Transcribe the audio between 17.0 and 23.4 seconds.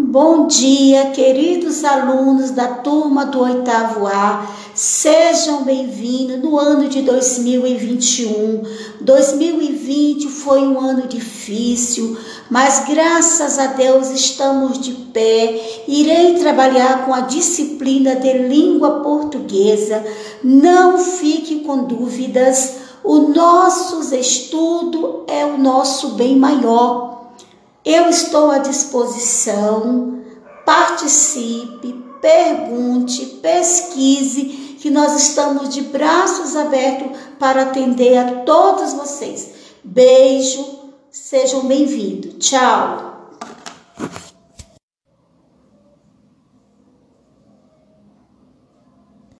com a disciplina de língua portuguesa. Não fique com dúvidas. O